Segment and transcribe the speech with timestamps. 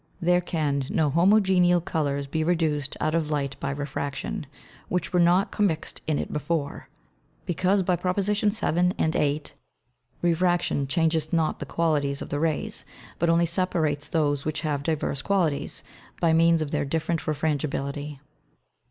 [0.19, 4.47] There can no Homogeneal Colours be reduced out of Light by Refraction,
[4.89, 6.89] which were not commixt in it before.
[7.45, 8.19] Because by Prop.
[8.19, 8.93] 7.
[8.97, 9.53] and 8.
[10.23, 12.83] Refraction changeth not the Qualities of the Rays,
[13.19, 15.83] but only separates those which have divers Qualities,
[16.19, 18.19] by means of their different Refrangibility.